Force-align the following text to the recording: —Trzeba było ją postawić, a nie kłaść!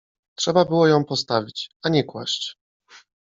—Trzeba 0.39 0.65
było 0.65 0.87
ją 0.87 1.05
postawić, 1.05 1.69
a 1.83 1.89
nie 1.89 2.03
kłaść! 2.03 2.57